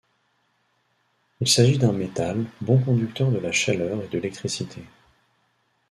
Il 1.41 1.47
s'agit 1.47 1.77
d'un 1.77 1.91
métal, 1.93 2.47
bon 2.61 2.79
conducteur 2.79 3.31
de 3.31 3.37
la 3.37 3.51
chaleur 3.51 4.01
et 4.03 4.07
de 4.07 4.17
l'électricité. 4.17 4.81